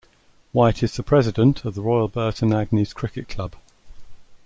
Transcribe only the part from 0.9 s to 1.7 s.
the President